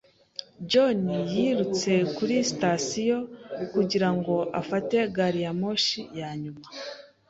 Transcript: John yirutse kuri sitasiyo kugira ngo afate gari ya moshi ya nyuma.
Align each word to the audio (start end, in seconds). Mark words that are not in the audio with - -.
John 0.69 1.01
yirutse 1.35 1.91
kuri 2.15 2.35
sitasiyo 2.49 3.17
kugira 3.73 4.09
ngo 4.15 4.35
afate 4.61 4.97
gari 5.15 5.39
ya 5.45 5.53
moshi 5.59 6.01
ya 6.19 6.31
nyuma. 6.41 6.63